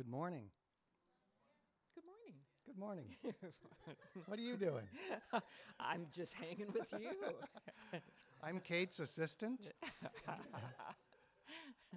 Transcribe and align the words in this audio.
Good 0.00 0.08
morning. 0.08 0.44
Good 1.94 2.04
morning. 2.06 2.34
Good 2.64 2.78
morning. 2.78 3.04
what 4.26 4.38
are 4.38 4.42
you 4.42 4.56
doing? 4.56 4.86
I'm 5.78 6.06
just 6.10 6.32
hanging 6.32 6.72
with 6.72 6.90
you. 6.98 8.00
I'm 8.42 8.60
Kate's 8.60 9.00
assistant. 9.00 9.68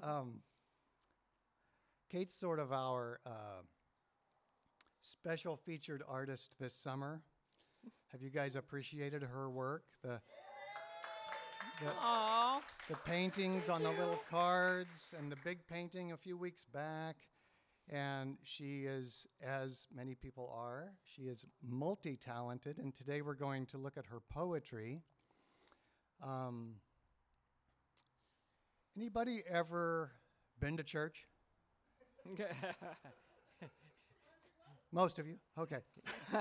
um, 0.04 0.42
Kate's 2.12 2.34
sort 2.34 2.60
of 2.60 2.74
our 2.74 3.21
uh, 3.25 3.61
special 4.99 5.55
featured 5.55 6.04
artist 6.05 6.55
this 6.59 6.73
summer. 6.73 7.21
Have 8.11 8.21
you 8.21 8.29
guys 8.29 8.57
appreciated 8.57 9.23
her 9.23 9.49
work? 9.49 9.85
The 10.01 10.20
the, 11.81 11.89
Aww. 11.89 12.59
the 12.89 12.95
paintings 13.05 13.70
on 13.70 13.81
the 13.81 13.91
little 13.91 14.20
cards 14.29 15.15
and 15.17 15.31
the 15.31 15.38
big 15.45 15.65
painting 15.67 16.11
a 16.11 16.17
few 16.17 16.35
weeks 16.35 16.65
back. 16.65 17.15
And 17.89 18.38
she 18.43 18.86
is, 18.86 19.27
as 19.41 19.88
many 19.94 20.16
people 20.16 20.52
are, 20.55 20.94
she 21.03 21.23
is 21.23 21.45
multi 21.62 22.16
talented. 22.16 22.77
And 22.77 22.95
today 22.95 23.21
we're 23.21 23.34
going 23.34 23.66
to 23.67 23.77
look 23.77 23.98
at 23.98 24.05
her 24.05 24.21
poetry. 24.31 25.02
Um, 26.23 26.75
anybody 28.98 29.44
ever 29.49 30.11
been 30.59 30.77
to 30.77 30.84
church? 30.84 31.27
Most 34.91 35.20
of 35.20 35.27
you? 35.27 35.36
Okay. 35.58 35.80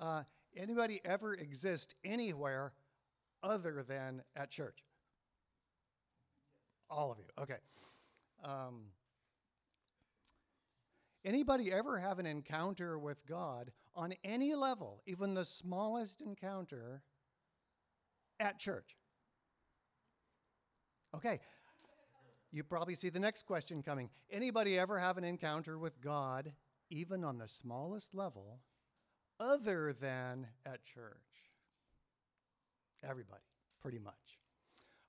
uh, 0.00 0.22
anybody 0.56 1.00
ever 1.04 1.34
exist 1.34 1.94
anywhere 2.04 2.74
other 3.42 3.84
than 3.86 4.22
at 4.36 4.50
church? 4.50 4.84
All 6.90 7.10
of 7.10 7.18
you. 7.18 7.24
Okay. 7.42 7.56
Um, 8.44 8.82
anybody 11.24 11.72
ever 11.72 11.98
have 11.98 12.18
an 12.18 12.26
encounter 12.26 12.98
with 12.98 13.24
God 13.26 13.70
on 13.94 14.14
any 14.24 14.54
level, 14.54 15.02
even 15.06 15.34
the 15.34 15.44
smallest 15.44 16.20
encounter, 16.20 17.02
at 18.40 18.58
church? 18.58 18.96
Okay. 21.14 21.40
You 22.50 22.62
probably 22.62 22.94
see 22.94 23.08
the 23.08 23.20
next 23.20 23.46
question 23.46 23.82
coming. 23.82 24.08
Anybody 24.30 24.78
ever 24.78 24.98
have 24.98 25.18
an 25.18 25.24
encounter 25.24 25.78
with 25.78 26.00
God, 26.00 26.52
even 26.90 27.24
on 27.24 27.38
the 27.38 27.48
smallest 27.48 28.14
level, 28.14 28.60
other 29.40 29.92
than 29.92 30.46
at 30.64 30.84
church? 30.84 31.16
Everybody, 33.02 33.42
pretty 33.82 33.98
much. 33.98 34.38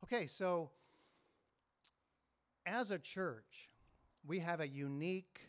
Okay, 0.04 0.26
so 0.26 0.72
as 2.66 2.92
a 2.92 2.98
church, 2.98 3.70
we 4.26 4.40
have 4.40 4.60
a 4.60 4.68
unique, 4.68 5.40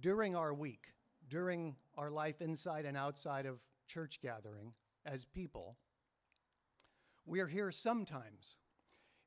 during 0.00 0.36
our 0.36 0.52
week, 0.52 0.92
during 1.28 1.76
our 1.96 2.10
life 2.10 2.40
inside 2.40 2.84
and 2.84 2.96
outside 2.96 3.46
of 3.46 3.60
church 3.86 4.20
gathering 4.20 4.72
as 5.04 5.24
people, 5.24 5.76
we 7.24 7.40
are 7.40 7.46
here 7.46 7.70
sometimes. 7.70 8.56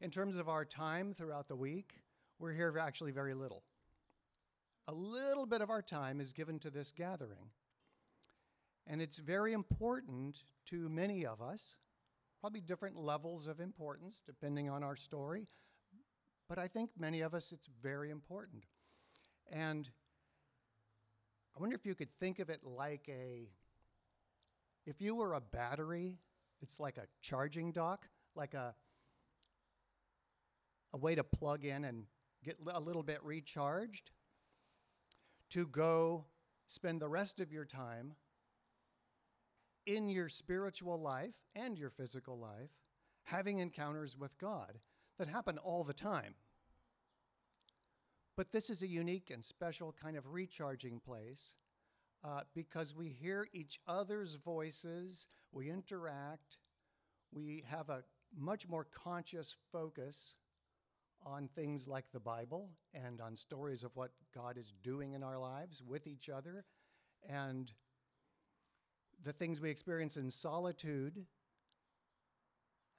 In 0.02 0.12
terms 0.12 0.38
of 0.38 0.48
our 0.48 0.64
time 0.64 1.14
throughout 1.14 1.48
the 1.48 1.56
week, 1.56 1.94
we're 2.40 2.54
here 2.54 2.78
actually 2.80 3.12
very 3.12 3.34
little. 3.34 3.64
A 4.88 4.94
little 4.94 5.46
bit 5.46 5.62
of 5.62 5.70
our 5.70 5.82
time 5.82 6.22
is 6.22 6.32
given 6.32 6.58
to 6.60 6.70
this 6.70 6.92
gathering. 6.92 7.52
And 8.88 9.02
it's 9.02 9.18
very 9.18 9.54
important 9.54 10.44
to 10.68 10.90
many 10.90 11.26
of 11.26 11.42
us, 11.42 11.76
probably 12.40 12.62
different 12.62 12.96
levels 12.96 13.46
of 13.46 13.60
importance 13.60 14.24
depending 14.26 14.70
on 14.70 14.84
our 14.84 14.96
story. 14.96 15.48
But 16.48 16.58
I 16.58 16.68
think 16.68 16.90
many 16.98 17.22
of 17.22 17.34
us, 17.34 17.52
it's 17.52 17.70
very 17.84 18.10
important. 18.10 18.64
And 19.52 19.90
I 21.60 21.62
wonder 21.62 21.76
if 21.76 21.86
you 21.86 21.94
could 21.94 22.18
think 22.22 22.40
of 22.40 22.50
it 22.50 22.62
like 22.64 23.10
a, 23.10 23.50
if 24.86 25.02
you 25.02 25.14
were 25.14 25.34
a 25.34 25.42
battery, 25.42 26.18
it's 26.62 26.80
like 26.80 26.96
a 26.96 27.04
charging 27.22 27.74
dock, 27.74 28.08
like 28.34 28.54
a, 28.54 28.74
a 30.94 30.98
way 30.98 31.16
to 31.16 31.24
plug 31.26 31.66
in 31.66 31.84
and 31.84 32.06
get 32.46 32.56
a 32.66 32.80
little 32.80 33.04
bit 33.04 33.22
recharged 33.26 34.12
to 35.50 35.68
go 35.68 36.24
spend 36.68 37.02
the 37.02 37.10
rest 37.10 37.42
of 37.42 37.52
your 37.52 37.66
time 37.66 38.14
in 39.86 40.08
your 40.08 40.30
spiritual 40.30 40.98
life 40.98 41.36
and 41.58 41.78
your 41.78 41.90
physical 41.90 42.40
life 42.40 42.72
having 43.26 43.58
encounters 43.58 44.18
with 44.18 44.38
God 44.38 44.80
that 45.18 45.28
happen 45.28 45.58
all 45.58 45.84
the 45.84 45.94
time. 45.94 46.36
But 48.40 48.54
this 48.54 48.70
is 48.70 48.84
a 48.84 48.88
unique 48.88 49.32
and 49.32 49.44
special 49.44 49.94
kind 50.02 50.16
of 50.16 50.32
recharging 50.32 51.02
place 51.02 51.56
uh, 52.24 52.44
because 52.56 52.96
we 52.96 53.10
hear 53.10 53.50
each 53.52 53.82
other's 53.86 54.36
voices, 54.36 55.28
we 55.52 55.70
interact, 55.70 56.58
we 57.34 57.66
have 57.68 57.90
a 57.90 58.02
much 58.34 58.66
more 58.70 58.86
conscious 58.86 59.58
focus 59.74 60.38
on 61.26 61.50
things 61.50 61.86
like 61.86 62.06
the 62.14 62.20
Bible 62.22 62.70
and 62.94 63.20
on 63.20 63.36
stories 63.36 63.84
of 63.84 63.94
what 63.98 64.12
God 64.34 64.58
is 64.58 64.74
doing 64.84 65.12
in 65.12 65.22
our 65.22 65.38
lives 65.38 65.84
with 65.86 66.08
each 66.08 66.30
other 66.30 66.64
and 67.28 67.74
the 69.22 69.34
things 69.34 69.60
we 69.60 69.70
experience 69.70 70.16
in 70.16 70.32
solitude. 70.32 71.26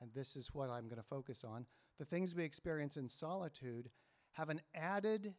And 0.03 0.11
this 0.15 0.37
is 0.37 0.53
what 0.53 0.69
I'm 0.69 0.84
going 0.84 1.01
to 1.01 1.03
focus 1.03 1.45
on. 1.45 1.65
The 1.99 2.05
things 2.05 2.34
we 2.34 2.45
experience 2.45 2.99
in 2.99 3.09
solitude 3.09 3.89
have 4.33 4.49
an 4.49 4.61
added 4.75 5.35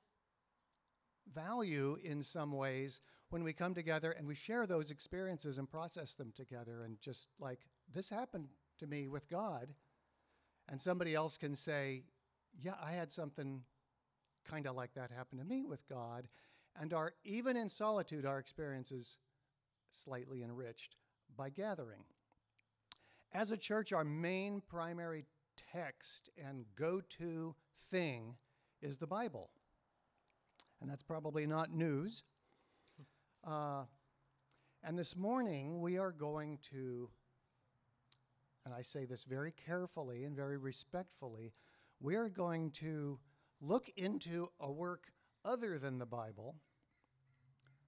value 1.33 1.97
in 2.03 2.21
some 2.21 2.51
ways 2.51 2.99
when 3.29 3.43
we 3.43 3.53
come 3.53 3.73
together 3.73 4.11
and 4.11 4.27
we 4.27 4.35
share 4.35 4.67
those 4.67 4.91
experiences 4.91 5.57
and 5.57 5.69
process 5.69 6.15
them 6.15 6.33
together 6.35 6.83
and 6.83 6.99
just 7.01 7.27
like 7.39 7.59
this 7.93 8.09
happened 8.09 8.47
to 8.79 8.87
me 8.87 9.07
with 9.07 9.29
God. 9.29 9.73
And 10.69 10.79
somebody 10.79 11.15
else 11.15 11.37
can 11.37 11.55
say 11.55 12.03
yeah 12.59 12.75
I 12.83 12.91
had 12.91 13.11
something 13.11 13.61
kind 14.45 14.67
of 14.67 14.75
like 14.75 14.93
that 14.95 15.11
happen 15.11 15.37
to 15.37 15.45
me 15.45 15.63
with 15.63 15.87
God. 15.87 16.27
And 16.79 16.93
our 16.93 17.13
even 17.23 17.55
in 17.55 17.69
solitude 17.69 18.25
our 18.25 18.39
experiences 18.39 19.17
slightly 19.91 20.43
enriched 20.43 20.95
by 21.35 21.49
gathering. 21.49 22.03
As 23.33 23.51
a 23.51 23.57
church 23.57 23.93
our 23.93 24.03
main 24.03 24.61
primary 24.61 25.25
text 25.71 26.29
and 26.37 26.65
go-to 26.75 27.55
thing 27.89 28.35
is 28.81 28.97
the 28.97 29.07
Bible 29.07 29.51
and 30.81 30.89
that's 30.89 31.03
probably 31.03 31.45
not 31.45 31.71
news. 31.71 32.23
Uh, 33.43 33.85
and 34.83 34.99
this 34.99 35.15
morning 35.15 35.81
we 35.81 35.97
are 35.97 36.11
going 36.11 36.59
to, 36.69 37.09
and 38.63 38.71
I 38.71 38.83
say 38.83 39.05
this 39.05 39.23
very 39.23 39.51
carefully 39.65 40.25
and 40.25 40.35
very 40.35 40.59
respectfully, 40.59 41.51
we 41.99 42.13
are 42.13 42.29
going 42.29 42.69
to 42.73 43.17
look 43.59 43.89
into 43.97 44.51
a 44.59 44.71
work 44.71 45.05
other 45.43 45.79
than 45.79 45.97
the 45.97 46.05
Bible 46.05 46.55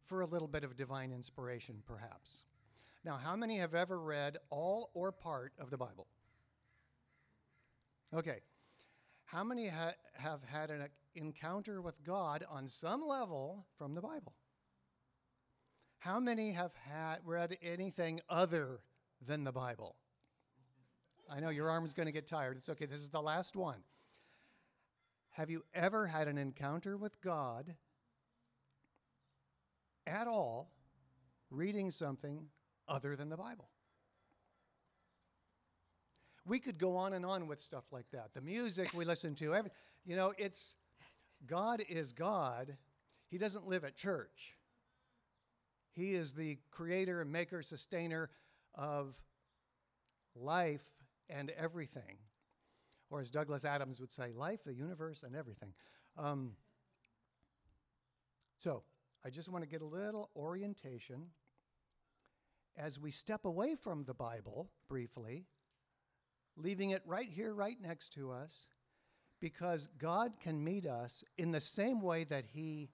for 0.07 0.21
a 0.21 0.25
little 0.25 0.47
bit 0.47 0.63
of 0.63 0.75
divine 0.75 1.11
inspiration, 1.11 1.83
perhaps. 1.85 2.45
Now, 3.05 3.17
how 3.17 3.35
many 3.35 3.59
have 3.59 3.75
ever 3.75 4.01
read 4.01 4.37
all 4.49 4.89
or 4.95 5.11
part 5.11 5.53
of 5.59 5.69
the 5.69 5.77
Bible? 5.77 6.07
Okay. 8.11 8.39
How 9.33 9.43
many 9.43 9.67
ha- 9.67 9.95
have 10.13 10.43
had 10.43 10.69
an 10.69 10.87
encounter 11.15 11.81
with 11.81 12.03
God 12.03 12.45
on 12.47 12.67
some 12.67 13.03
level 13.03 13.65
from 13.79 13.95
the 13.95 14.01
Bible? 14.01 14.35
How 15.97 16.19
many 16.19 16.51
have 16.51 16.75
had 16.75 17.17
read 17.25 17.57
anything 17.63 18.21
other 18.29 18.81
than 19.25 19.43
the 19.43 19.51
Bible? 19.51 19.95
I 21.27 21.39
know 21.39 21.49
your 21.49 21.67
arm 21.71 21.83
is 21.83 21.95
going 21.95 22.05
to 22.05 22.11
get 22.11 22.27
tired. 22.27 22.57
It's 22.57 22.69
okay. 22.69 22.85
This 22.85 22.99
is 22.99 23.09
the 23.09 23.23
last 23.23 23.55
one. 23.55 23.79
Have 25.31 25.49
you 25.49 25.63
ever 25.73 26.05
had 26.05 26.27
an 26.27 26.37
encounter 26.37 26.95
with 26.95 27.19
God 27.19 27.73
at 30.05 30.27
all 30.27 30.69
reading 31.49 31.89
something 31.89 32.49
other 32.87 33.15
than 33.15 33.29
the 33.29 33.37
Bible? 33.37 33.72
We 36.45 36.59
could 36.59 36.77
go 36.77 36.97
on 36.97 37.13
and 37.13 37.25
on 37.25 37.47
with 37.47 37.59
stuff 37.59 37.85
like 37.91 38.09
that. 38.11 38.33
The 38.33 38.41
music 38.41 38.93
we 38.93 39.05
listen 39.05 39.33
to, 39.35 39.55
every, 39.55 39.71
you 40.05 40.15
know, 40.15 40.33
it's 40.37 40.75
God 41.45 41.83
is 41.87 42.11
God. 42.11 42.75
He 43.29 43.37
doesn't 43.37 43.67
live 43.67 43.83
at 43.83 43.95
church. 43.95 44.55
He 45.93 46.15
is 46.15 46.33
the 46.33 46.57
creator 46.71 47.21
and 47.21 47.31
maker, 47.31 47.61
sustainer 47.61 48.29
of 48.75 49.15
life 50.35 50.83
and 51.29 51.51
everything. 51.51 52.17
Or 53.09 53.21
as 53.21 53.29
Douglas 53.29 53.63
Adams 53.63 53.99
would 53.99 54.11
say, 54.11 54.31
life, 54.35 54.63
the 54.65 54.73
universe, 54.73 55.23
and 55.23 55.35
everything. 55.35 55.73
Um, 56.17 56.53
so 58.57 58.83
I 59.25 59.29
just 59.29 59.49
want 59.49 59.63
to 59.63 59.69
get 59.69 59.81
a 59.81 59.85
little 59.85 60.29
orientation 60.35 61.27
as 62.75 62.99
we 62.99 63.11
step 63.11 63.45
away 63.45 63.75
from 63.75 64.03
the 64.03 64.13
Bible 64.13 64.69
briefly, 64.89 65.45
leaving 66.55 66.91
it 66.91 67.01
right 67.05 67.29
here, 67.29 67.53
right 67.53 67.77
next 67.81 68.13
to 68.13 68.31
us, 68.31 68.67
because 69.39 69.87
God 69.97 70.33
can 70.41 70.63
meet 70.63 70.85
us 70.85 71.23
in 71.37 71.51
the 71.51 71.59
same 71.59 72.01
way 72.01 72.23
that 72.25 72.45
He 72.53 72.89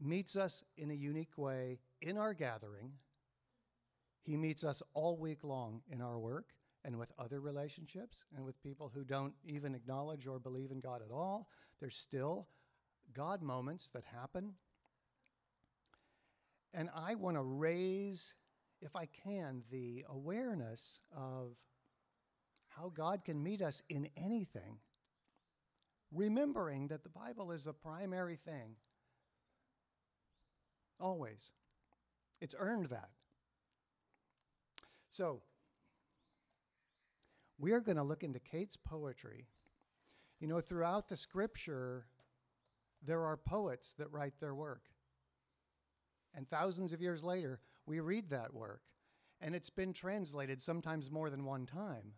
meets 0.00 0.36
us 0.36 0.64
in 0.76 0.90
a 0.90 0.94
unique 0.94 1.36
way 1.38 1.78
in 2.02 2.18
our 2.18 2.34
gathering. 2.34 2.92
He 4.22 4.36
meets 4.36 4.64
us 4.64 4.82
all 4.94 5.16
week 5.16 5.44
long 5.44 5.82
in 5.90 6.00
our 6.00 6.18
work 6.18 6.46
and 6.84 6.98
with 6.98 7.12
other 7.18 7.40
relationships 7.40 8.24
and 8.34 8.44
with 8.44 8.62
people 8.62 8.90
who 8.94 9.04
don't 9.04 9.34
even 9.46 9.74
acknowledge 9.74 10.26
or 10.26 10.38
believe 10.38 10.70
in 10.70 10.80
God 10.80 11.02
at 11.02 11.12
all. 11.12 11.48
There's 11.80 11.96
still 11.96 12.48
God 13.12 13.42
moments 13.42 13.90
that 13.90 14.04
happen. 14.04 14.54
And 16.72 16.90
I 16.94 17.14
want 17.14 17.36
to 17.36 17.42
raise, 17.42 18.34
if 18.82 18.96
I 18.96 19.06
can, 19.06 19.62
the 19.70 20.04
awareness 20.08 21.00
of 21.16 21.56
how 22.76 22.90
God 22.94 23.24
can 23.24 23.42
meet 23.42 23.62
us 23.62 23.82
in 23.88 24.08
anything, 24.16 24.78
remembering 26.12 26.88
that 26.88 27.02
the 27.02 27.08
Bible 27.08 27.52
is 27.52 27.66
a 27.66 27.72
primary 27.72 28.36
thing. 28.36 28.76
Always. 30.98 31.52
It's 32.40 32.54
earned 32.58 32.86
that. 32.86 33.10
So, 35.10 35.42
we 37.58 37.72
are 37.72 37.80
going 37.80 37.96
to 37.96 38.02
look 38.02 38.24
into 38.24 38.40
Kate's 38.40 38.76
poetry. 38.76 39.46
You 40.40 40.48
know, 40.48 40.60
throughout 40.60 41.08
the 41.08 41.16
scripture, 41.16 42.06
there 43.02 43.24
are 43.24 43.36
poets 43.36 43.94
that 43.94 44.10
write 44.12 44.34
their 44.40 44.54
work. 44.54 44.82
And 46.34 46.48
thousands 46.48 46.92
of 46.92 47.00
years 47.00 47.22
later, 47.22 47.60
we 47.86 48.00
read 48.00 48.30
that 48.30 48.52
work. 48.52 48.82
And 49.40 49.54
it's 49.54 49.70
been 49.70 49.92
translated 49.92 50.60
sometimes 50.60 51.10
more 51.10 51.30
than 51.30 51.44
one 51.44 51.66
time. 51.66 52.14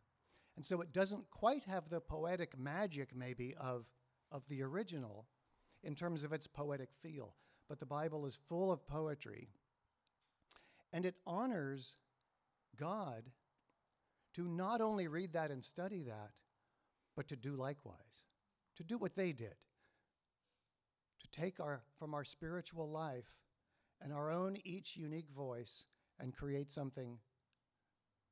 And 0.57 0.65
so 0.65 0.81
it 0.81 0.93
doesn't 0.93 1.31
quite 1.31 1.65
have 1.65 1.89
the 1.89 2.01
poetic 2.01 2.59
magic, 2.59 3.15
maybe, 3.15 3.55
of, 3.61 3.85
of 4.33 4.43
the 4.49 4.63
original 4.63 5.27
in 5.83 5.95
terms 5.95 6.25
of 6.25 6.33
its 6.33 6.47
poetic 6.47 6.89
feel. 7.03 7.35
But 7.69 7.79
the 7.79 7.87
Bible 7.87 8.27
is 8.27 8.39
full 8.49 8.73
of 8.73 8.87
poetry. 8.87 9.49
And 10.93 11.05
it 11.05 11.17
honors 11.27 11.97
God 12.77 13.25
to 14.35 14.49
not 14.49 14.81
only 14.81 15.09
read 15.09 15.33
that 15.33 15.51
and 15.51 15.65
study 15.65 16.03
that, 16.03 16.31
but 17.17 17.29
to 17.29 17.37
do 17.37 17.55
likewise, 17.55 18.25
to 18.77 18.85
do 18.85 18.99
what 18.99 19.17
they 19.17 19.33
did, 19.33 19.55
to 21.21 21.41
take 21.41 21.59
our, 21.61 21.83
from 21.99 22.15
our 22.15 22.25
spiritual 22.25 22.91
life 22.91 23.33
and 24.01 24.13
our 24.13 24.31
own 24.31 24.59
each 24.65 24.97
unique 24.97 25.31
voice 25.35 25.87
and 26.21 26.37
create 26.37 26.71
something 26.71 27.19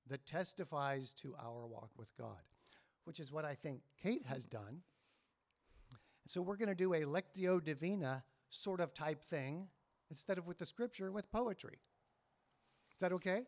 that 0.09 0.27
testifies 0.27 1.12
to 1.15 1.35
our 1.43 1.67
walk 1.67 1.91
with 1.97 2.09
God, 2.19 2.39
which 3.05 3.21
is 3.21 3.33
what 3.33 3.45
I 3.45 3.55
think 3.55 3.81
Kate 4.03 4.25
has 4.27 4.47
done. 4.47 4.81
So 6.27 6.41
we're 6.43 6.56
going 6.56 6.69
to 6.69 6.75
do 6.75 6.95
a 6.95 7.01
Lectio 7.01 7.62
Divina 7.62 8.23
sort 8.51 8.81
of 8.81 8.95
type 8.95 9.23
thing 9.25 9.69
instead 10.11 10.39
of 10.39 10.47
with 10.47 10.59
the 10.59 10.67
scripture, 10.67 11.12
with 11.12 11.31
poetry. 11.31 11.79
Is 12.95 13.01
that 13.01 13.12
okay? 13.12 13.43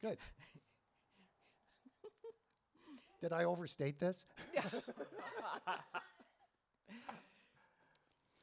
Good. 0.00 0.16
Did 3.20 3.32
I 3.32 3.44
overstate 3.44 3.98
this? 4.00 4.24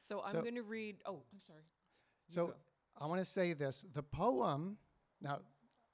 So 0.01 0.21
I'm 0.25 0.31
So- 0.31 0.41
going 0.41 0.55
to 0.55 0.63
read. 0.63 0.95
Oh, 1.05 1.21
I'm 1.31 1.39
sorry. 1.39 1.61
You 2.29 2.33
So 2.33 2.47
go. 2.47 2.53
I 2.99 3.05
want 3.05 3.21
to 3.21 3.25
say 3.25 3.53
this. 3.53 3.85
The 3.93 4.01
poem, 4.01 4.75
now 5.21 5.41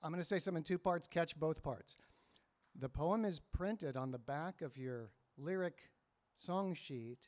I'm 0.05 0.11
going 0.11 0.21
to 0.21 0.27
say 0.27 0.37
some 0.37 0.55
in 0.55 0.61
two 0.61 0.77
parts, 0.77 1.07
catch 1.07 1.35
both 1.35 1.63
parts. 1.63 1.97
The 2.79 2.87
poem 2.87 3.25
is 3.25 3.39
printed 3.39 3.97
on 3.97 4.11
the 4.11 4.19
back 4.19 4.61
of 4.61 4.77
your 4.77 5.09
lyric 5.35 5.79
song 6.35 6.75
sheet, 6.75 7.27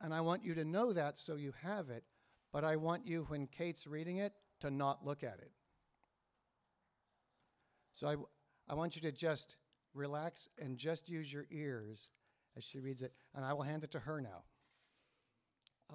and 0.00 0.14
I 0.14 0.20
want 0.20 0.44
you 0.44 0.54
to 0.54 0.64
know 0.64 0.92
that 0.92 1.18
so 1.18 1.34
you 1.34 1.52
have 1.62 1.90
it, 1.90 2.04
but 2.52 2.62
I 2.62 2.76
want 2.76 3.04
you, 3.04 3.26
when 3.30 3.48
Kate's 3.48 3.84
reading 3.84 4.18
it, 4.18 4.32
to 4.60 4.70
not 4.70 5.04
look 5.04 5.24
at 5.24 5.40
it. 5.40 5.50
So 7.92 8.06
I, 8.06 8.14
I 8.72 8.76
want 8.76 8.94
you 8.94 9.02
to 9.02 9.10
just 9.10 9.56
relax 9.92 10.48
and 10.62 10.78
just 10.78 11.08
use 11.08 11.32
your 11.32 11.46
ears 11.50 12.10
as 12.56 12.62
she 12.62 12.78
reads 12.78 13.02
it, 13.02 13.12
and 13.34 13.44
I 13.44 13.52
will 13.52 13.62
hand 13.62 13.82
it 13.82 13.90
to 13.90 13.98
her 13.98 14.20
now. 14.20 14.44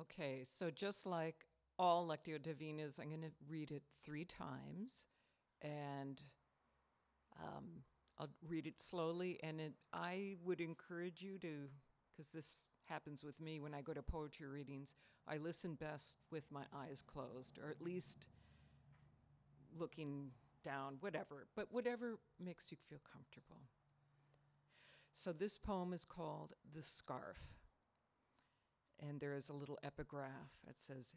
Okay, 0.02 0.42
so 0.44 0.70
just 0.70 1.06
like 1.06 1.46
all 1.80 2.06
Lectio 2.06 2.40
Divinas, 2.40 3.00
I'm 3.00 3.08
going 3.08 3.22
to 3.22 3.32
read 3.50 3.72
it 3.72 3.84
three 4.04 4.26
times, 4.26 5.06
and 5.62 6.22
um, 7.42 7.66
I'll 8.20 8.30
read 8.48 8.68
it 8.68 8.80
slowly. 8.80 9.40
And 9.44 9.60
it, 9.60 9.74
I 9.94 10.36
would 10.44 10.62
encourage 10.62 11.22
you 11.22 11.38
to, 11.40 11.68
because 12.12 12.30
this 12.30 12.68
happens 12.86 13.24
with 13.24 13.40
me 13.40 13.60
when 13.60 13.74
I 13.74 13.82
go 13.82 13.94
to 13.94 14.02
poetry 14.02 14.48
readings, 14.48 14.96
I 15.28 15.38
listen 15.38 15.76
best 15.76 16.18
with 16.32 16.44
my 16.52 16.64
eyes 16.76 17.04
closed, 17.06 17.60
or 17.60 17.70
at 17.70 17.82
least 17.82 18.28
looking 19.78 20.32
down, 20.64 20.98
whatever, 21.00 21.48
but 21.56 21.68
whatever 21.72 22.20
makes 22.44 22.72
you 22.72 22.78
feel 22.90 23.00
comfortable. 23.12 23.62
So 25.14 25.32
this 25.32 25.58
poem 25.58 25.94
is 25.94 26.06
called 26.06 26.54
The 26.74 26.84
Scarf 26.84 27.38
and 29.02 29.20
there 29.20 29.34
is 29.34 29.50
a 29.50 29.54
little 29.54 29.80
epigraph 29.84 30.52
that 30.66 30.80
says, 30.80 31.16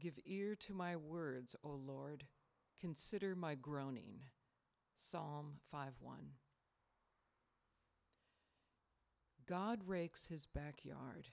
Give 0.00 0.18
ear 0.24 0.54
to 0.56 0.72
my 0.72 0.96
words, 0.96 1.54
O 1.64 1.80
Lord, 1.86 2.24
consider 2.80 3.34
my 3.34 3.54
groaning. 3.54 4.20
Psalm 4.94 5.54
5 5.70 5.92
1. 6.00 6.18
God 9.46 9.80
rakes 9.86 10.26
his 10.26 10.46
backyard. 10.46 11.28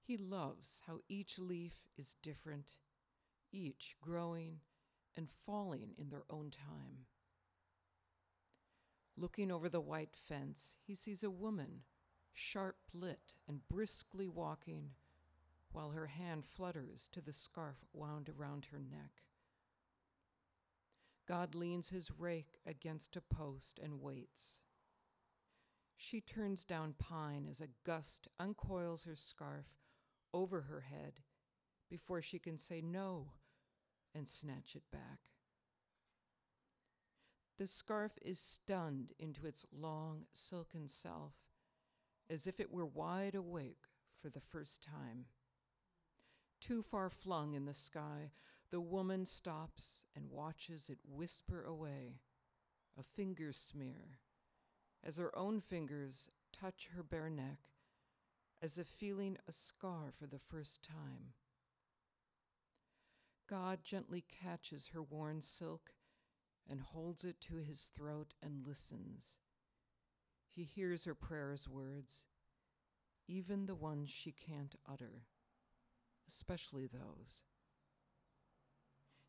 He 0.00 0.16
loves 0.16 0.82
how 0.86 1.00
each 1.08 1.38
leaf 1.38 1.88
is 1.98 2.16
different, 2.22 2.72
each 3.52 3.96
growing 4.00 4.60
and 5.16 5.28
falling 5.44 5.94
in 5.98 6.08
their 6.08 6.24
own 6.30 6.50
time. 6.50 7.06
Looking 9.16 9.50
over 9.50 9.68
the 9.68 9.80
white 9.80 10.16
fence, 10.16 10.76
he 10.82 10.94
sees 10.94 11.22
a 11.22 11.30
woman 11.30 11.82
sharp 12.32 12.76
lit 12.94 13.34
and 13.46 13.66
briskly 13.68 14.26
walking, 14.26 14.90
while 15.72 15.90
her 15.90 16.06
hand 16.06 16.46
flutters 16.46 17.08
to 17.08 17.20
the 17.20 17.32
scarf 17.32 17.76
wound 17.92 18.30
around 18.30 18.64
her 18.66 18.80
neck. 18.80 19.22
God 21.26 21.54
leans 21.54 21.88
his 21.88 22.10
rake 22.10 22.58
against 22.66 23.16
a 23.16 23.20
post 23.20 23.78
and 23.82 24.00
waits. 24.00 24.58
She 25.96 26.20
turns 26.20 26.64
down 26.64 26.94
pine 26.98 27.46
as 27.48 27.60
a 27.60 27.68
gust 27.84 28.26
uncoils 28.40 29.04
her 29.04 29.14
scarf 29.14 29.66
over 30.34 30.62
her 30.62 30.80
head 30.80 31.20
before 31.88 32.22
she 32.22 32.38
can 32.38 32.58
say 32.58 32.80
no 32.80 33.28
and 34.14 34.28
snatch 34.28 34.74
it 34.74 34.82
back. 34.90 35.30
The 37.58 37.66
scarf 37.66 38.12
is 38.20 38.40
stunned 38.40 39.12
into 39.18 39.46
its 39.46 39.64
long, 39.72 40.24
silken 40.32 40.88
self 40.88 41.34
as 42.28 42.46
if 42.46 42.58
it 42.58 42.72
were 42.72 42.86
wide 42.86 43.34
awake 43.34 43.84
for 44.20 44.30
the 44.30 44.40
first 44.40 44.82
time. 44.82 45.26
Too 46.60 46.82
far 46.82 47.10
flung 47.10 47.54
in 47.54 47.66
the 47.66 47.74
sky, 47.74 48.30
the 48.72 48.80
woman 48.80 49.26
stops 49.26 50.06
and 50.16 50.30
watches 50.30 50.88
it 50.88 50.98
whisper 51.06 51.62
away, 51.62 52.16
a 52.98 53.02
finger 53.02 53.52
smear, 53.52 54.16
as 55.04 55.18
her 55.18 55.36
own 55.36 55.60
fingers 55.60 56.30
touch 56.58 56.88
her 56.96 57.02
bare 57.02 57.28
neck, 57.28 57.58
as 58.62 58.78
if 58.78 58.86
feeling 58.86 59.36
a 59.46 59.52
scar 59.52 60.10
for 60.18 60.26
the 60.26 60.38
first 60.38 60.82
time. 60.82 61.34
God 63.46 63.80
gently 63.84 64.24
catches 64.26 64.86
her 64.86 65.02
worn 65.02 65.42
silk 65.42 65.90
and 66.66 66.80
holds 66.80 67.24
it 67.24 67.42
to 67.42 67.56
his 67.56 67.90
throat 67.94 68.32
and 68.42 68.66
listens. 68.66 69.36
He 70.48 70.64
hears 70.64 71.04
her 71.04 71.14
prayer's 71.14 71.68
words, 71.68 72.24
even 73.28 73.66
the 73.66 73.74
ones 73.74 74.08
she 74.08 74.32
can't 74.32 74.76
utter, 74.90 75.24
especially 76.26 76.86
those. 76.86 77.42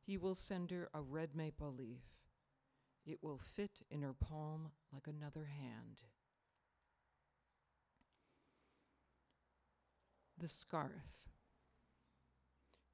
He 0.06 0.18
will 0.18 0.36
send 0.36 0.72
her 0.72 0.90
a 0.94 1.02
red 1.02 1.36
maple 1.36 1.74
leaf. 1.74 2.04
It 3.06 3.20
will 3.22 3.38
fit 3.38 3.82
in 3.90 4.02
her 4.02 4.14
palm 4.14 4.72
like 4.92 5.08
another 5.08 5.46
hand. 5.46 6.02
The 10.38 10.48
scarf. 10.48 11.24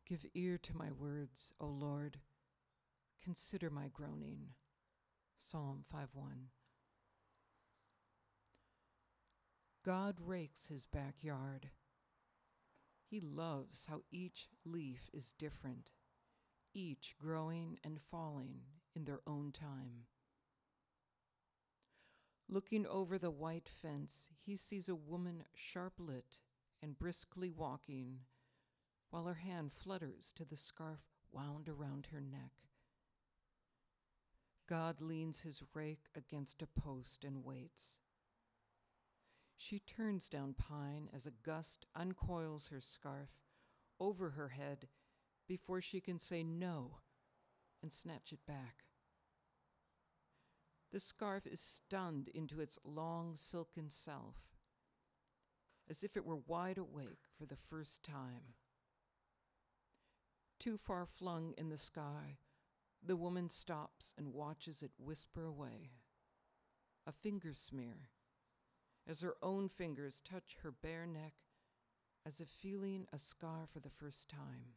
Give 0.06 0.26
ear 0.34 0.58
to 0.60 0.78
my 0.78 0.92
words, 0.92 1.52
O 1.60 1.68
Lord. 1.68 2.20
Consider 3.24 3.70
my 3.70 3.88
groaning. 3.92 4.50
Psalm 5.38 5.84
5 5.92 6.10
1. 6.14 6.50
God 9.86 10.18
rakes 10.20 10.66
his 10.66 10.86
backyard. 10.86 11.70
He 13.10 13.20
loves 13.20 13.86
how 13.86 14.02
each 14.12 14.50
leaf 14.66 15.10
is 15.14 15.34
different, 15.34 15.94
each 16.74 17.16
growing 17.20 17.80
and 17.84 18.00
falling 18.12 18.62
in 18.96 19.06
their 19.06 19.22
own 19.28 19.52
time. 19.52 20.06
Looking 22.48 22.88
over 22.88 23.18
the 23.18 23.30
white 23.30 23.70
fence, 23.70 24.30
he 24.44 24.56
sees 24.56 24.90
a 24.90 24.96
woman 24.96 25.44
sharp 25.54 25.94
lit 26.00 26.40
and 26.82 26.98
briskly 26.98 27.52
walking, 27.52 28.22
while 29.12 29.26
her 29.26 29.36
hand 29.36 29.72
flutters 29.72 30.34
to 30.36 30.46
the 30.46 30.58
scarf 30.58 31.00
wound 31.32 31.70
around 31.70 32.08
her 32.08 32.22
neck. 32.22 32.52
God 34.68 35.02
leans 35.02 35.42
his 35.42 35.64
rake 35.74 36.06
against 36.16 36.62
a 36.62 36.68
post 36.68 37.24
and 37.24 37.44
waits. 37.44 37.98
She 39.58 39.80
turns 39.80 40.30
down 40.30 40.54
pine 40.54 41.10
as 41.14 41.26
a 41.26 41.32
gust 41.44 41.86
uncoils 41.96 42.68
her 42.68 42.82
scarf 42.82 43.30
over 44.00 44.32
her 44.32 44.50
head 44.50 44.88
before 45.50 45.82
she 45.82 46.00
can 46.00 46.20
say 46.20 46.44
no 46.44 47.00
and 47.82 47.92
snatch 47.92 48.32
it 48.32 48.46
back. 48.48 48.86
The 50.92 51.00
scarf 51.00 51.48
is 51.48 51.60
stunned 51.60 52.30
into 52.36 52.62
its 52.62 52.78
long 52.86 53.36
silken 53.36 53.90
self, 53.90 54.36
as 55.90 56.04
if 56.04 56.16
it 56.16 56.24
were 56.26 56.38
wide 56.38 56.78
awake 56.78 57.26
for 57.36 57.48
the 57.48 57.58
first 57.70 58.04
time. 58.04 58.54
Too 60.60 60.78
far 60.78 61.08
flung 61.08 61.54
in 61.58 61.70
the 61.70 61.78
sky, 61.78 62.38
the 63.02 63.18
woman 63.18 63.50
stops 63.50 64.14
and 64.18 64.34
watches 64.34 64.84
it 64.84 64.92
whisper 65.00 65.46
away. 65.46 65.92
A 67.08 67.12
finger 67.12 67.54
smear, 67.56 68.10
as 69.08 69.22
her 69.22 69.36
own 69.42 69.68
fingers 69.68 70.22
touch 70.22 70.58
her 70.62 70.72
bare 70.72 71.08
neck, 71.08 71.34
as 72.24 72.40
if 72.40 72.50
feeling 72.50 73.08
a 73.12 73.18
scar 73.18 73.68
for 73.72 73.80
the 73.80 73.90
first 73.90 74.30
time. 74.30 74.76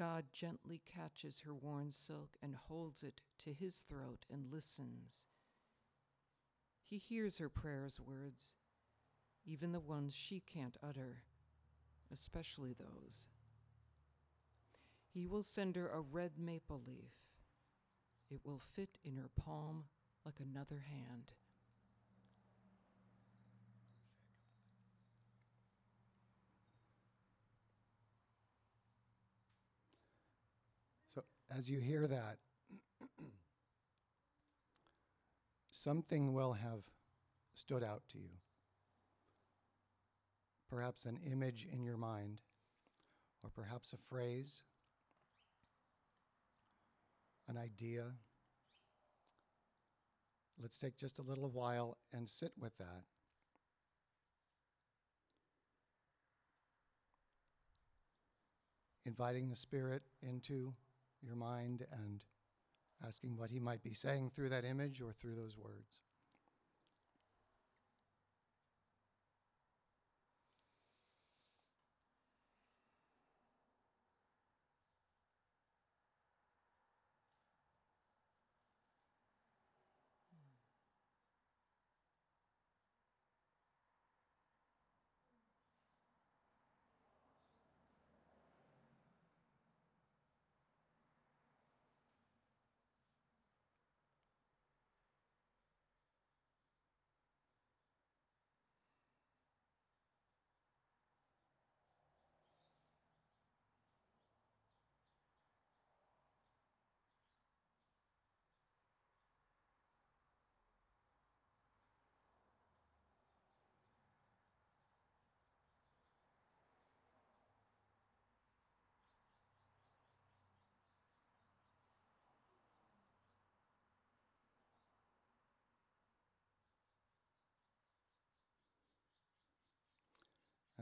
God 0.00 0.24
gently 0.32 0.80
catches 0.96 1.40
her 1.40 1.52
worn 1.52 1.90
silk 1.90 2.30
and 2.42 2.56
holds 2.56 3.02
it 3.02 3.20
to 3.44 3.52
his 3.52 3.80
throat 3.80 4.24
and 4.32 4.50
listens. 4.50 5.26
He 6.88 6.96
hears 6.96 7.36
her 7.36 7.50
prayer's 7.50 8.00
words, 8.00 8.54
even 9.44 9.72
the 9.72 9.78
ones 9.78 10.14
she 10.14 10.40
can't 10.40 10.78
utter, 10.82 11.18
especially 12.10 12.72
those. 12.72 13.28
He 15.12 15.26
will 15.26 15.42
send 15.42 15.76
her 15.76 15.90
a 15.90 16.00
red 16.00 16.32
maple 16.38 16.80
leaf. 16.86 17.12
It 18.30 18.40
will 18.42 18.62
fit 18.74 18.96
in 19.04 19.18
her 19.18 19.28
palm 19.36 19.84
like 20.24 20.40
another 20.40 20.82
hand. 20.88 21.34
As 31.56 31.68
you 31.68 31.80
hear 31.80 32.06
that, 32.06 32.38
something 35.70 36.32
will 36.32 36.52
have 36.52 36.82
stood 37.54 37.82
out 37.82 38.02
to 38.12 38.18
you. 38.18 38.30
Perhaps 40.68 41.06
an 41.06 41.18
image 41.30 41.66
in 41.72 41.82
your 41.82 41.96
mind, 41.96 42.40
or 43.42 43.50
perhaps 43.50 43.92
a 43.92 43.96
phrase, 43.96 44.62
an 47.48 47.58
idea. 47.58 48.04
Let's 50.62 50.78
take 50.78 50.96
just 50.96 51.18
a 51.18 51.22
little 51.22 51.48
while 51.48 51.96
and 52.12 52.28
sit 52.28 52.52
with 52.58 52.76
that. 52.78 53.02
Inviting 59.04 59.48
the 59.48 59.56
Spirit 59.56 60.02
into 60.22 60.74
your 61.22 61.36
mind 61.36 61.86
and 61.92 62.24
asking 63.06 63.36
what 63.36 63.50
He 63.50 63.60
might 63.60 63.82
be 63.82 63.92
saying 63.92 64.30
through 64.34 64.50
that 64.50 64.64
image 64.64 65.00
or 65.00 65.12
through 65.12 65.34
those 65.36 65.56
words. 65.56 66.00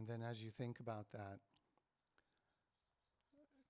Then 0.09 0.23
as 0.23 0.43
you 0.43 0.51
think 0.51 0.81
about 0.81 1.07
that, 1.13 1.39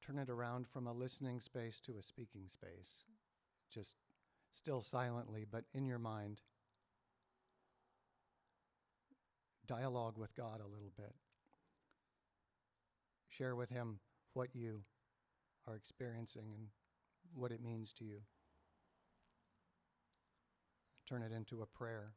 turn 0.05 0.19
it 0.19 0.31
around 0.31 0.67
from 0.69 0.87
a 0.87 0.93
listening 0.93 1.41
space 1.41 1.81
to 1.81 1.99
a 1.99 2.03
speaking 2.03 2.49
space. 2.49 3.05
Just 3.73 3.95
still 4.53 4.81
silently, 4.81 5.45
but 5.51 5.65
in 5.75 5.87
your 5.87 5.99
mind. 5.99 6.41
Dialogue 9.67 10.17
with 10.17 10.35
God 10.35 10.61
a 10.61 10.67
little 10.67 10.93
bit. 10.97 11.15
Share 13.29 13.55
with 13.55 13.69
Him 13.69 13.99
what 14.33 14.49
you 14.55 14.83
are 15.67 15.77
experiencing 15.77 16.53
and 16.55 16.69
what 17.35 17.53
it 17.53 17.63
means 17.63 17.93
to 17.95 18.05
you. 18.05 18.21
Turn 21.07 21.23
it 21.23 21.33
into 21.33 21.63
a 21.63 21.67
prayer. 21.67 22.13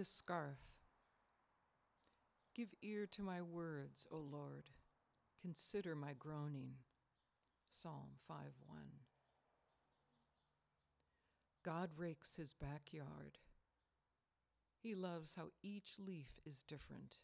This 0.00 0.08
scarf. 0.08 0.56
Give 2.54 2.72
ear 2.80 3.06
to 3.08 3.22
my 3.22 3.42
words, 3.42 4.06
O 4.10 4.16
Lord. 4.16 4.70
Consider 5.42 5.94
my 5.94 6.14
groaning. 6.18 6.76
Psalm 7.68 8.08
5 8.26 8.36
1. 8.66 8.78
God 11.62 11.90
rakes 11.98 12.34
his 12.34 12.54
backyard. 12.54 13.36
He 14.82 14.94
loves 14.94 15.34
how 15.34 15.50
each 15.62 15.96
leaf 15.98 16.40
is 16.46 16.62
different, 16.62 17.16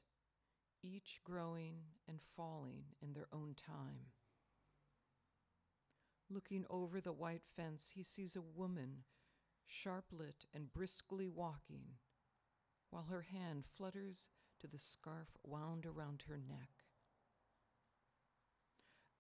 each 0.83 1.21
growing 1.25 1.77
and 2.07 2.21
falling 2.37 2.85
in 3.01 3.15
their 3.15 3.29
own 3.33 3.55
time. 3.55 4.13
Looking 6.29 6.67
over 6.69 7.01
the 7.01 7.15
white 7.15 7.47
fence, 7.57 7.91
he 7.95 8.03
sees 8.03 8.37
a 8.37 8.43
woman, 8.43 9.05
sharp 9.67 10.05
lit 10.13 10.45
and 10.53 10.71
briskly 10.75 11.27
walking 11.27 11.97
while 12.91 13.05
her 13.05 13.23
hand 13.23 13.65
flutters 13.77 14.29
to 14.61 14.67
the 14.67 14.79
scarf 14.79 15.29
wound 15.43 15.87
around 15.87 16.23
her 16.29 16.39
neck. 16.39 16.71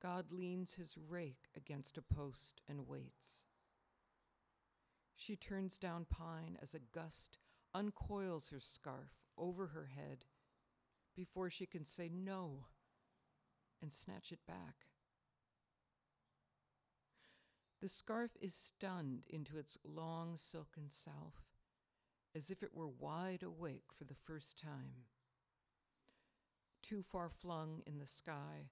God 0.00 0.26
leans 0.30 0.74
his 0.74 0.96
rake 0.96 1.48
against 1.56 1.98
a 1.98 2.02
post 2.02 2.60
and 2.68 2.86
waits. 2.86 3.44
She 5.16 5.36
turns 5.36 5.78
down 5.78 6.06
pine 6.08 6.58
as 6.60 6.74
a 6.74 6.80
gust 6.92 7.38
uncoils 7.74 8.48
her 8.48 8.60
scarf 8.60 9.10
over 9.36 9.68
her 9.68 9.86
head 9.86 10.24
before 11.14 11.50
she 11.50 11.66
can 11.66 11.84
say 11.84 12.10
no 12.12 12.66
and 13.82 13.92
snatch 13.92 14.32
it 14.32 14.40
back. 14.46 14.86
The 17.80 17.88
scarf 17.88 18.30
is 18.40 18.54
stunned 18.54 19.24
into 19.28 19.58
its 19.58 19.78
long 19.84 20.36
silken 20.36 20.88
self, 20.88 21.45
as 22.36 22.50
if 22.50 22.62
it 22.62 22.74
were 22.74 22.86
wide 22.86 23.42
awake 23.42 23.86
for 23.96 24.04
the 24.04 24.14
first 24.26 24.58
time. 24.58 25.06
Too 26.82 27.02
far 27.02 27.30
flung 27.30 27.82
in 27.86 27.98
the 27.98 28.06
sky, 28.06 28.68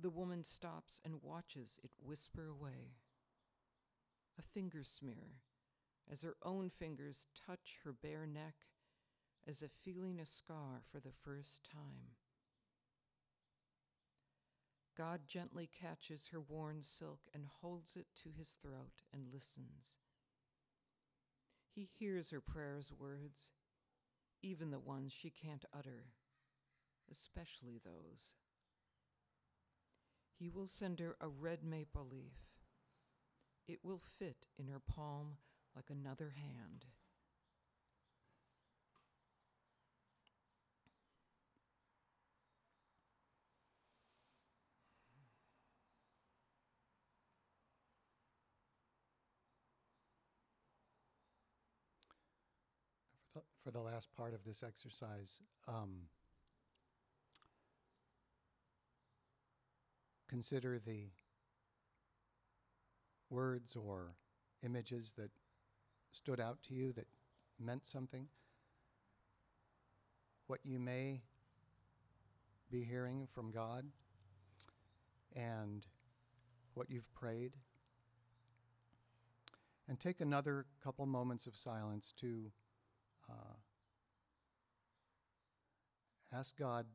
the 0.00 0.10
woman 0.10 0.44
stops 0.44 1.00
and 1.04 1.22
watches 1.22 1.80
it 1.82 1.90
whisper 2.00 2.46
away. 2.46 2.92
A 4.38 4.42
finger 4.42 4.84
smear, 4.84 5.40
as 6.10 6.22
her 6.22 6.36
own 6.44 6.70
fingers 6.70 7.26
touch 7.46 7.78
her 7.82 7.92
bare 7.92 8.26
neck, 8.26 8.54
as 9.48 9.62
if 9.62 9.72
feeling 9.82 10.20
a 10.20 10.26
scar 10.26 10.82
for 10.92 11.00
the 11.00 11.14
first 11.24 11.68
time. 11.68 12.14
God 14.96 15.22
gently 15.26 15.68
catches 15.78 16.28
her 16.28 16.40
worn 16.40 16.82
silk 16.82 17.20
and 17.34 17.44
holds 17.60 17.96
it 17.96 18.06
to 18.22 18.30
his 18.36 18.52
throat 18.52 19.02
and 19.12 19.32
listens. 19.32 19.96
He 21.76 21.90
hears 21.98 22.30
her 22.30 22.40
prayer's 22.40 22.90
words, 22.90 23.50
even 24.42 24.70
the 24.70 24.78
ones 24.78 25.12
she 25.12 25.28
can't 25.28 25.66
utter, 25.76 26.06
especially 27.10 27.78
those. 27.84 28.32
He 30.38 30.48
will 30.48 30.66
send 30.66 31.00
her 31.00 31.16
a 31.20 31.28
red 31.28 31.62
maple 31.62 32.06
leaf. 32.10 32.56
It 33.68 33.80
will 33.82 34.00
fit 34.18 34.46
in 34.58 34.68
her 34.68 34.80
palm 34.80 35.36
like 35.74 35.90
another 35.90 36.30
hand. 36.34 36.86
For 53.64 53.70
the, 53.72 53.80
last 53.80 54.08
part 54.16 54.32
of 54.32 54.44
this 54.44 54.62
exercise, 54.62 55.40
um, 55.66 56.02
consider 60.28 60.78
the 60.78 61.08
words 63.28 63.74
or 63.76 64.14
images 64.64 65.14
that 65.18 65.30
stood 66.12 66.40
out 66.40 66.62
to 66.64 66.74
you 66.74 66.92
that 66.92 67.06
meant 67.58 67.86
something. 67.86 68.28
What 70.46 70.60
you 70.62 70.78
may 70.78 71.22
be 72.70 72.84
hearing 72.84 73.26
from 73.32 73.50
God 73.50 73.84
and 75.34 75.86
what 76.74 76.90
you've 76.90 77.12
prayed. 77.14 77.52
And 79.88 80.00
take 80.00 80.20
another 80.20 80.66
couple 80.82 81.06
moments 81.06 81.46
of 81.46 81.56
silence 81.56 82.12
to 82.20 82.50
ask 86.36 86.56
God 86.58 86.86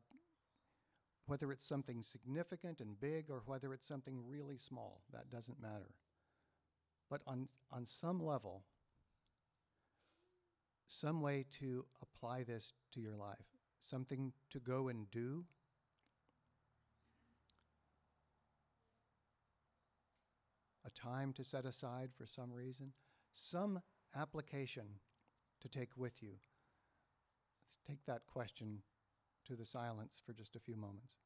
whether 1.26 1.52
it's 1.52 1.64
something 1.64 2.02
significant 2.02 2.80
and 2.80 3.00
big 3.00 3.30
or 3.30 3.42
whether 3.46 3.72
it's 3.72 3.86
something 3.86 4.20
really 4.26 4.58
small. 4.58 5.02
That 5.12 5.30
doesn't 5.30 5.60
matter. 5.60 5.94
But 7.08 7.22
on, 7.26 7.46
on 7.70 7.86
some 7.86 8.24
level, 8.24 8.64
some 10.86 11.20
way 11.20 11.44
to 11.60 11.84
apply 12.02 12.42
this 12.44 12.74
to 12.92 13.00
your 13.00 13.16
life, 13.16 13.46
something 13.80 14.32
to 14.50 14.60
go 14.60 14.88
and 14.88 15.10
do. 15.10 15.44
A 20.84 20.90
time 20.90 21.32
to 21.34 21.44
set 21.44 21.64
aside 21.64 22.10
for 22.16 22.26
some 22.26 22.52
reason, 22.52 22.92
some 23.32 23.80
application 24.16 24.84
to 25.60 25.68
take 25.68 25.96
with 25.96 26.22
you. 26.22 26.32
Let's 27.64 27.78
take 27.86 28.04
that 28.06 28.26
question 28.26 28.82
to 29.46 29.56
the 29.56 29.64
silence 29.64 30.20
for 30.24 30.32
just 30.32 30.56
a 30.56 30.60
few 30.60 30.76
moments. 30.76 31.21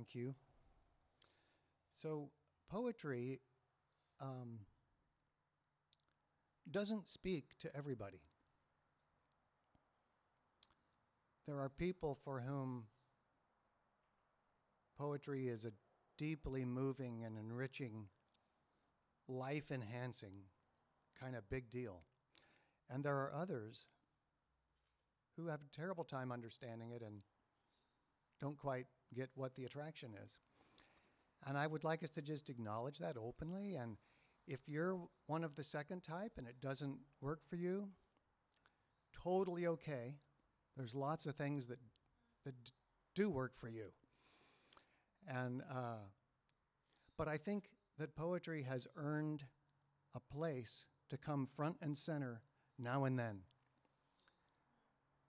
Thank 0.00 0.14
you. 0.14 0.34
So, 1.94 2.30
poetry 2.70 3.42
um, 4.18 4.60
doesn't 6.70 7.06
speak 7.06 7.58
to 7.58 7.76
everybody. 7.76 8.22
There 11.46 11.58
are 11.60 11.68
people 11.68 12.16
for 12.24 12.40
whom 12.40 12.84
poetry 14.98 15.48
is 15.48 15.66
a 15.66 15.72
deeply 16.16 16.64
moving 16.64 17.22
and 17.22 17.36
enriching, 17.36 18.06
life 19.28 19.70
enhancing 19.70 20.44
kind 21.20 21.36
of 21.36 21.46
big 21.50 21.70
deal. 21.70 22.00
And 22.88 23.04
there 23.04 23.16
are 23.16 23.34
others 23.34 23.84
who 25.36 25.48
have 25.48 25.60
a 25.60 25.76
terrible 25.76 26.04
time 26.04 26.32
understanding 26.32 26.92
it 26.92 27.02
and 27.02 27.20
don't 28.40 28.56
quite 28.56 28.86
get 29.14 29.30
what 29.34 29.54
the 29.54 29.64
attraction 29.64 30.10
is. 30.24 30.38
And 31.46 31.56
I 31.56 31.66
would 31.66 31.84
like 31.84 32.02
us 32.02 32.10
to 32.10 32.22
just 32.22 32.50
acknowledge 32.50 32.98
that 32.98 33.16
openly. 33.16 33.76
And 33.76 33.96
if 34.46 34.60
you're 34.68 34.98
one 35.26 35.44
of 35.44 35.56
the 35.56 35.62
second 35.62 36.02
type 36.02 36.32
and 36.36 36.46
it 36.46 36.60
doesn't 36.60 36.98
work 37.20 37.40
for 37.48 37.56
you, 37.56 37.88
totally 39.12 39.66
okay. 39.66 40.16
There's 40.76 40.94
lots 40.94 41.26
of 41.26 41.34
things 41.34 41.66
that, 41.68 41.78
that 42.44 42.54
do 43.14 43.30
work 43.30 43.52
for 43.56 43.68
you. 43.68 43.86
And, 45.26 45.62
uh, 45.70 46.04
but 47.16 47.28
I 47.28 47.36
think 47.36 47.70
that 47.98 48.16
poetry 48.16 48.62
has 48.62 48.86
earned 48.96 49.44
a 50.14 50.20
place 50.34 50.86
to 51.10 51.16
come 51.16 51.46
front 51.46 51.76
and 51.82 51.96
center 51.96 52.42
now 52.78 53.04
and 53.04 53.18
then. 53.18 53.40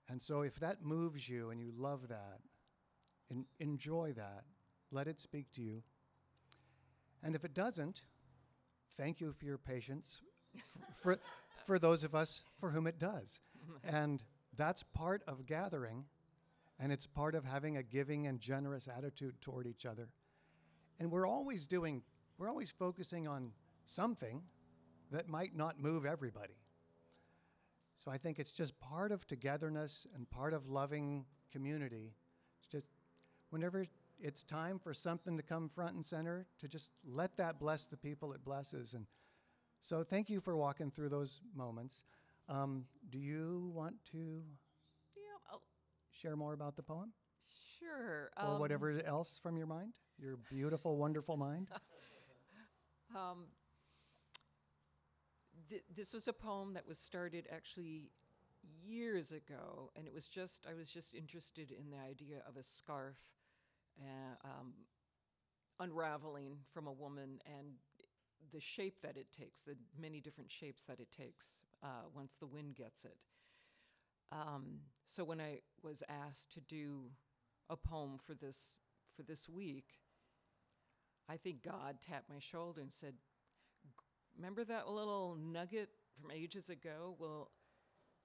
And 0.10 0.22
so 0.22 0.42
if 0.42 0.60
that 0.60 0.84
moves 0.84 1.28
you 1.28 1.52
and 1.52 1.62
you 1.62 1.72
love 1.76 2.08
that, 2.10 2.40
en- 3.32 3.46
enjoy 3.60 4.14
that. 4.16 4.44
Let 4.92 5.08
it 5.08 5.20
speak 5.20 5.52
to 5.54 5.62
you. 5.62 5.82
And 7.24 7.36
if 7.36 7.46
it 7.46 7.54
doesn't, 7.54 8.02
thank 8.98 9.22
you 9.22 9.32
for 9.32 9.46
your 9.46 9.58
patience 9.58 10.22
for, 11.02 11.18
for 11.66 11.80
those 11.80 12.04
of 12.04 12.14
us 12.14 12.44
for 12.60 12.70
whom 12.72 12.88
it 12.88 13.00
does. 13.00 13.40
and 13.84 14.24
that's 14.58 14.84
part 14.84 15.24
of 15.28 15.46
gathering, 15.46 16.06
and 16.80 16.92
it's 16.92 17.08
part 17.08 17.36
of 17.36 17.46
having 17.46 17.78
a 17.78 17.84
giving 17.84 18.28
and 18.28 18.40
generous 18.40 18.88
attitude 18.88 19.40
toward 19.40 19.66
each 19.66 19.86
other. 19.86 20.10
And 21.00 21.10
we're 21.10 21.28
always 21.28 21.68
doing, 21.68 22.04
we're 22.38 22.50
always 22.50 22.70
focusing 22.70 23.28
on 23.28 23.52
something 23.86 24.42
that 25.12 25.28
might 25.28 25.56
not 25.56 25.80
move 25.80 26.06
everybody. 26.06 26.54
So 28.04 28.12
I 28.12 28.18
think 28.18 28.40
it's 28.40 28.52
just 28.52 28.80
part 28.80 29.12
of 29.12 29.28
togetherness 29.28 30.08
and 30.16 30.30
part 30.30 30.54
of 30.54 30.68
loving 30.68 31.26
community. 31.52 32.14
Whenever 33.52 33.86
it's 34.20 34.44
time 34.44 34.80
for 34.80 34.94
something 34.94 35.38
to 35.38 35.44
come 35.44 35.70
front 35.70 35.94
and 35.94 36.06
center, 36.06 36.46
to 36.60 36.68
just 36.68 36.94
let 37.06 37.36
that 37.38 37.60
bless 37.60 37.86
the 37.86 37.98
people 37.98 38.34
it 38.34 38.44
blesses. 38.44 38.94
And 38.94 39.06
so 39.82 40.04
thank 40.04 40.30
you 40.30 40.40
for 40.42 40.56
walking 40.56 40.90
through 40.90 41.10
those 41.10 41.42
moments. 41.56 42.04
Um, 42.50 42.86
do 43.10 43.18
you 43.20 43.72
want 43.76 43.96
to 44.14 44.42
Yeah, 45.16 45.58
share 46.12 46.36
more 46.36 46.54
about 46.54 46.76
the 46.76 46.84
poem 46.84 47.12
sure. 47.80 48.32
or 48.42 48.54
um, 48.54 48.60
whatever 48.60 49.02
else 49.06 49.40
from 49.42 49.58
your 49.58 49.68
mind? 49.68 49.94
Your 50.18 50.38
beautiful, 50.50 50.98
wonderful 50.98 51.38
mind? 51.38 51.68
Um, 53.14 53.48
th- 55.70 55.84
this 55.94 56.14
was 56.14 56.30
a 56.30 56.34
poem 56.34 56.74
that 56.76 56.88
was 56.88 56.98
started 56.98 57.46
actually 57.52 58.10
years 58.86 59.34
ago, 59.34 59.92
and 59.98 60.08
it 60.08 60.14
was 60.14 60.30
just 60.30 60.66
I 60.70 60.74
was 60.74 60.90
just 60.90 61.14
interested 61.14 61.72
in 61.72 61.90
the 61.90 61.98
idea 61.98 62.38
of 62.48 62.56
a 62.56 62.64
scarf 62.64 63.18
uh, 64.00 64.48
um, 64.48 64.74
unraveling 65.80 66.58
from 66.74 66.88
a 66.88 66.92
woman 66.92 67.40
and 67.46 67.68
the 68.54 68.60
shape 68.60 69.02
that 69.02 69.18
it 69.18 69.28
takes, 69.32 69.64
the 69.64 69.76
many 70.00 70.20
different 70.20 70.52
shapes 70.52 70.86
that 70.86 71.00
it 71.00 71.10
takes 71.12 71.62
uh, 71.84 72.08
once 72.16 72.36
the 72.36 72.46
wind 72.46 72.76
gets 72.76 73.06
it. 73.06 73.18
Um, 74.32 74.80
so 75.06 75.24
when 75.24 75.42
I 75.42 75.60
was 75.84 76.04
asked 76.10 76.52
to 76.54 76.62
do 76.62 77.04
a 77.70 77.76
poem 77.76 78.18
for 78.26 78.34
this 78.34 78.76
for 79.16 79.24
this 79.24 79.50
week, 79.50 80.00
I 81.30 81.38
think 81.38 81.64
God 81.64 81.98
tapped 82.02 82.30
my 82.30 82.40
shoulder 82.40 82.82
and 82.82 82.92
said, 82.92 83.14
Remember 84.38 84.64
that 84.64 84.90
little 84.90 85.38
nugget 85.40 85.90
from 86.20 86.32
ages 86.32 86.70
ago? 86.70 87.16
Well, 87.20 87.52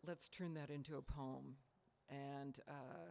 let's 0.07 0.29
turn 0.29 0.55
that 0.55 0.71
into 0.71 0.97
a 0.97 1.03
poem. 1.03 1.57
And 2.09 2.59
uh, 2.69 3.11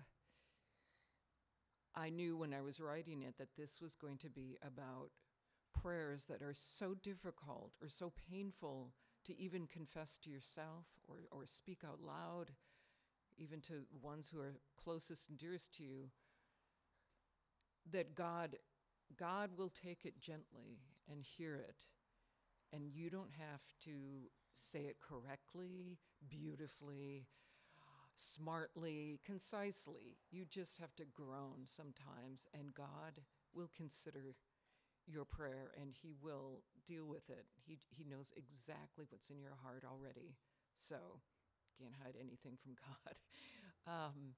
I 1.96 2.10
knew 2.10 2.36
when 2.36 2.54
I 2.54 2.62
was 2.62 2.82
writing 2.82 3.24
it 3.24 3.38
that 3.38 3.56
this 3.58 3.82
was 3.82 3.96
going 3.96 4.18
to 4.20 4.30
be 4.30 4.58
about 4.66 5.10
prayers 5.82 6.26
that 6.26 6.42
are 6.42 6.54
so 6.54 6.94
difficult 6.94 7.72
or 7.82 7.90
so 7.90 8.12
painful 8.30 8.92
to 9.26 9.38
even 9.40 9.68
confess 9.68 10.18
to 10.24 10.30
yourself 10.30 10.86
or, 11.08 11.16
or 11.32 11.46
speak 11.46 11.80
out 11.86 12.00
loud, 12.06 12.52
even 13.38 13.62
to 13.62 13.86
ones 14.02 14.30
who 14.30 14.40
are 14.40 14.56
closest 14.82 15.30
and 15.30 15.38
dearest 15.38 15.74
to 15.76 15.84
you, 15.84 16.10
that 17.92 18.16
God 18.16 18.58
God 19.18 19.52
will 19.56 19.70
take 19.70 20.06
it 20.06 20.20
gently 20.20 20.80
and 21.10 21.22
hear 21.22 21.56
it. 21.56 21.84
And 22.74 22.90
you 22.92 23.10
don't 23.10 23.32
have 23.38 23.62
to 23.84 23.92
say 24.54 24.80
it 24.80 24.98
correctly, 25.00 26.00
beautifully, 26.28 27.28
smartly, 28.16 29.20
concisely. 29.26 30.18
You 30.32 30.46
just 30.46 30.78
have 30.80 30.96
to 30.96 31.04
groan 31.14 31.66
sometimes, 31.66 32.48
and 32.54 32.74
God 32.74 33.22
will 33.54 33.70
consider 33.76 34.36
your 35.08 35.26
prayer 35.26 35.72
and 35.80 35.94
He 36.02 36.14
will 36.22 36.64
deal 36.88 37.06
with 37.06 37.30
it. 37.30 37.46
He, 37.66 37.80
he 37.90 38.04
knows 38.04 38.34
exactly 38.36 39.06
what's 39.10 39.30
in 39.30 39.40
your 39.40 39.58
heart 39.64 39.84
already. 39.90 40.36
So, 40.76 40.98
can't 41.80 41.94
hide 42.04 42.16
anything 42.20 42.58
from 42.62 42.74
God. 42.76 43.16
Um, 43.88 44.34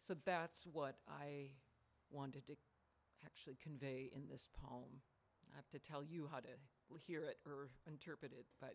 so, 0.00 0.14
that's 0.24 0.66
what 0.66 0.96
I 1.08 1.50
wanted 2.10 2.46
to 2.46 2.56
actually 3.24 3.56
convey 3.62 4.10
in 4.14 4.28
this 4.30 4.48
poem. 4.64 5.02
Not 5.54 5.64
to 5.72 5.78
tell 5.78 6.04
you 6.04 6.28
how 6.30 6.40
to 6.40 6.98
hear 7.06 7.24
it 7.24 7.38
or 7.46 7.70
interpret 7.86 8.32
it, 8.32 8.46
but 8.60 8.74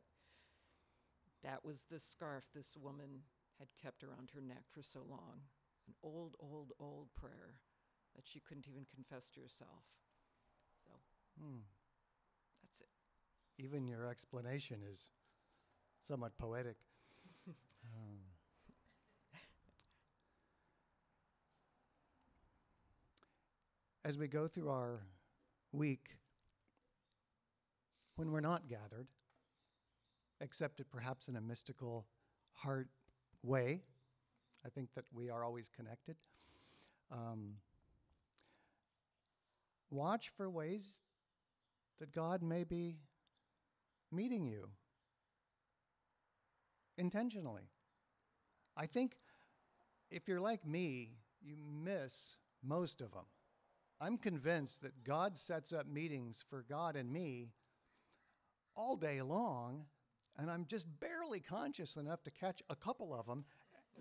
that 1.44 1.64
was 1.64 1.86
the 1.90 2.00
scarf 2.00 2.44
this 2.54 2.76
woman 2.76 3.22
had 3.60 3.68
kept 3.82 4.04
around 4.04 4.30
her 4.34 4.42
neck 4.42 4.64
for 4.72 4.82
so 4.82 5.02
long. 5.10 5.42
An 5.88 5.94
old, 6.02 6.36
old, 6.40 6.72
old 6.80 7.14
prayer 7.16 7.56
that 8.16 8.26
she 8.28 8.40
couldn't 8.40 8.68
even 8.68 8.86
confess 8.94 9.30
to 9.32 9.42
herself. 9.42 9.84
So 10.84 10.92
Hmm. 11.40 11.60
that's 12.62 12.82
it. 12.82 12.90
Even 13.58 13.88
your 13.88 14.08
explanation 14.08 14.82
is 14.90 15.10
somewhat 16.02 16.38
poetic. 16.38 16.78
Um, 17.86 18.20
as 24.06 24.18
we 24.18 24.28
go 24.28 24.48
through 24.48 24.70
our 24.70 25.02
week, 25.72 26.18
when 28.16 28.32
we're 28.32 28.40
not 28.40 28.68
gathered, 28.68 29.08
accepted 30.42 30.90
perhaps 30.90 31.28
in 31.28 31.36
a 31.36 31.42
mystical 31.42 32.06
heart 32.54 32.88
way, 33.44 33.82
I 34.66 34.70
think 34.70 34.90
that 34.96 35.06
we 35.14 35.30
are 35.30 35.44
always 35.44 35.70
connected. 35.70 36.16
Um, 37.12 37.56
watch 39.92 40.32
for 40.36 40.50
ways 40.50 41.02
that 42.00 42.14
God 42.14 42.42
may 42.42 42.64
be 42.64 42.98
meeting 44.12 44.46
you 44.46 44.70
intentionally. 46.98 47.70
I 48.76 48.86
think 48.86 49.16
if 50.10 50.28
you're 50.28 50.40
like 50.40 50.66
me, 50.66 51.12
you 51.42 51.56
miss 51.84 52.38
most 52.64 53.02
of 53.02 53.12
them. 53.12 53.26
I'm 54.00 54.18
convinced 54.18 54.82
that 54.82 55.04
God 55.04 55.38
sets 55.38 55.72
up 55.72 55.88
meetings 55.88 56.44
for 56.50 56.66
God 56.68 56.96
and 56.96 57.12
me 57.12 57.50
all 58.76 58.96
day 58.96 59.22
long, 59.22 59.86
and 60.38 60.50
I'm 60.50 60.66
just 60.66 60.88
barely 61.00 61.40
conscious 61.40 61.98
enough 61.98 62.24
to 62.24 62.32
catch 62.32 62.62
a 62.70 62.76
couple 62.76 63.14
of 63.14 63.26
them, 63.26 63.46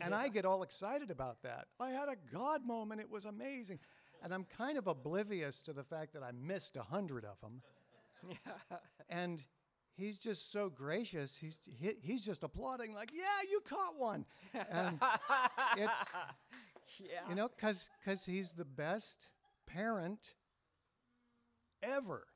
and 0.00 0.14
I 0.14 0.28
get 0.28 0.44
all 0.44 0.62
excited 0.62 1.10
about 1.10 1.42
that. 1.42 1.66
I 1.78 1.90
had 1.90 2.08
a 2.08 2.16
God 2.32 2.66
moment, 2.66 3.00
it 3.00 3.10
was 3.10 3.24
amazing. 3.24 3.78
And 4.22 4.32
I'm 4.32 4.44
kind 4.56 4.78
of 4.78 4.86
oblivious 4.86 5.62
to 5.62 5.72
the 5.72 5.82
fact 5.82 6.12
that 6.14 6.22
I 6.22 6.30
missed 6.32 6.76
a 6.76 6.82
hundred 6.82 7.24
of 7.24 7.40
them. 7.40 7.60
Yeah. 8.28 8.78
And 9.10 9.44
he's 9.96 10.18
just 10.18 10.52
so 10.52 10.70
gracious. 10.70 11.36
He's 11.36 11.58
he, 11.80 11.94
he's 12.00 12.24
just 12.24 12.44
applauding 12.44 12.94
like, 12.94 13.10
"Yeah, 13.12 13.22
you 13.50 13.60
caught 13.60 13.98
one." 13.98 14.24
And 14.70 15.00
it's 15.76 16.04
yeah. 17.00 17.28
you 17.28 17.34
know 17.34 17.48
cuz 17.48 17.90
he's 18.24 18.52
the 18.52 18.64
best 18.64 19.30
parent 19.66 20.34
ever. 21.82 22.26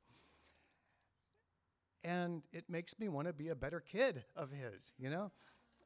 And 2.06 2.42
it 2.52 2.70
makes 2.70 2.96
me 3.00 3.08
want 3.08 3.26
to 3.26 3.32
be 3.32 3.48
a 3.48 3.56
better 3.56 3.80
kid 3.80 4.22
of 4.36 4.52
his, 4.52 4.92
you 4.96 5.10
know? 5.10 5.32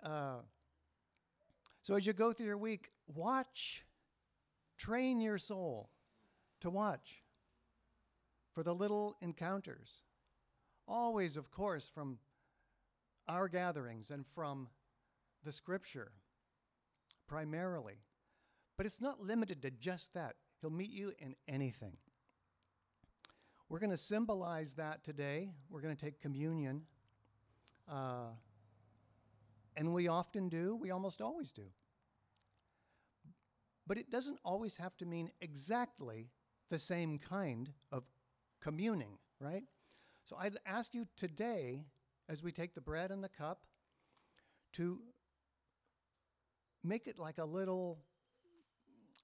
Uh, 0.04 0.40
so 1.80 1.94
as 1.94 2.04
you 2.04 2.12
go 2.12 2.35
through 2.35 2.44
your 2.44 2.59
week, 2.59 2.90
watch, 3.14 3.87
train 4.76 5.22
your 5.22 5.38
soul 5.38 5.88
to 6.61 6.68
watch 6.68 7.22
for 8.52 8.62
the 8.62 8.74
little 8.74 9.16
encounters. 9.22 10.02
Always, 10.87 11.38
of 11.38 11.50
course, 11.50 11.88
from 11.88 12.18
our 13.26 13.48
gatherings 13.48 14.11
and 14.11 14.26
from 14.26 14.68
the 15.42 15.52
scripture, 15.52 16.12
primarily. 17.28 18.02
But 18.76 18.85
it's 18.85 19.00
not 19.00 19.22
limited 19.22 19.62
to 19.62 19.70
just 19.70 20.12
that. 20.12 20.37
He'll 20.61 20.68
meet 20.68 20.90
you 20.90 21.14
in 21.18 21.35
anything. 21.48 21.96
We're 23.70 23.78
going 23.78 23.90
to 23.90 23.96
symbolize 23.96 24.74
that 24.74 25.04
today. 25.04 25.52
We're 25.70 25.80
going 25.80 25.96
to 25.96 26.04
take 26.04 26.20
communion. 26.20 26.83
Uh, 27.88 28.30
and 29.76 29.94
we 29.94 30.09
often 30.09 30.48
do, 30.48 30.74
we 30.74 30.90
almost 30.90 31.22
always 31.22 31.52
do. 31.52 31.66
But 33.87 33.96
it 33.96 34.11
doesn't 34.11 34.40
always 34.44 34.76
have 34.76 34.96
to 34.96 35.06
mean 35.06 35.30
exactly 35.40 36.30
the 36.68 36.80
same 36.80 37.16
kind 37.20 37.70
of 37.92 38.02
communing, 38.61 39.18
right? 39.38 39.62
So 40.24 40.35
I'd 40.37 40.59
ask 40.66 40.92
you 40.92 41.06
today, 41.16 41.85
as 42.28 42.42
we 42.42 42.50
take 42.50 42.74
the 42.74 42.80
bread 42.80 43.12
and 43.12 43.22
the 43.22 43.28
cup, 43.28 43.66
to 44.72 44.98
make 46.83 47.06
it 47.06 47.20
like 47.20 47.38
a 47.38 47.44
little 47.44 48.00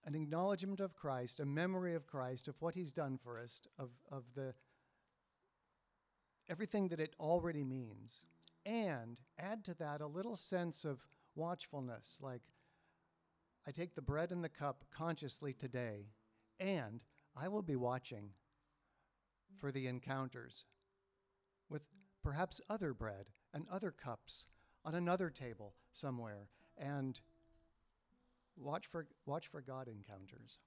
an 0.07 0.15
acknowledgement 0.15 0.81
of 0.81 0.95
Christ, 0.95 1.41
a 1.41 1.45
memory 1.45 1.95
of 1.95 2.07
Christ, 2.07 2.47
of 2.47 2.55
what 2.61 2.77
he's 2.77 2.93
done 2.93 3.19
for 3.23 3.39
us, 3.39 3.61
of, 3.79 3.91
of 4.11 4.23
the 4.35 4.55
everything 6.49 6.89
that 6.89 7.01
it 7.01 7.15
already 7.19 7.65
means. 7.65 8.27
And 8.65 9.19
add 9.39 9.65
to 9.65 9.75
that 9.75 10.01
a 10.01 10.07
little 10.07 10.37
sense 10.37 10.85
of 10.85 11.01
watchfulness, 11.35 12.19
like 12.21 12.43
I 13.67 13.73
take 13.73 13.95
the 13.95 14.03
bread 14.03 14.31
and 14.31 14.43
the 14.43 14.49
cup 14.49 14.85
consciously 14.91 15.53
today, 15.53 16.07
and 16.61 17.01
I 17.37 17.49
will 17.49 17.63
be 17.63 17.77
watching 17.77 18.31
for 19.57 19.73
the 19.73 19.89
encounters 19.89 20.67
with 21.69 21.83
perhaps 22.23 22.61
other 22.71 22.95
bread 22.95 23.27
and 23.53 23.67
other 23.71 23.91
cups 23.91 24.47
on 24.85 24.95
another 24.95 25.31
table 25.31 25.75
somewhere. 25.91 26.49
And 26.79 27.21
watch 28.57 28.87
for, 28.87 29.07
watch 29.27 29.49
for 29.49 29.61
God 29.61 29.89
encounters. 29.89 30.59